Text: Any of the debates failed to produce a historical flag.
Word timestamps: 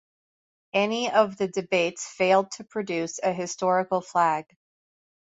Any 0.73 1.11
of 1.11 1.37
the 1.37 1.47
debates 1.47 2.07
failed 2.07 2.49
to 2.53 2.63
produce 2.63 3.19
a 3.21 3.31
historical 3.31 4.01
flag. 4.01 4.45